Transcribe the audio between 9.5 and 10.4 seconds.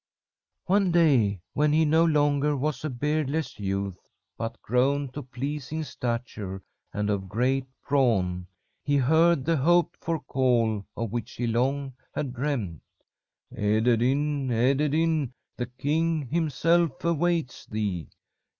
hoped for